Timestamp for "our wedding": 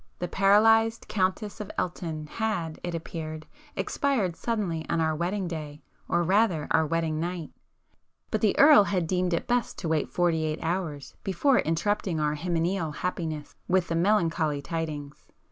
4.99-5.47, 6.71-7.19